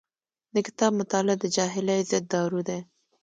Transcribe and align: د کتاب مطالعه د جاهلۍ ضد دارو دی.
د 0.53 0.55
کتاب 0.67 0.91
مطالعه 1.01 1.35
د 1.39 1.45
جاهلۍ 1.55 1.99
ضد 2.09 2.23
دارو 2.33 2.59
دی. 2.67 2.79